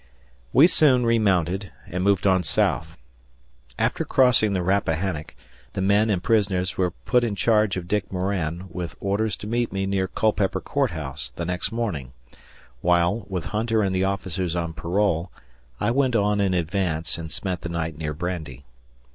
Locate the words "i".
15.79-15.91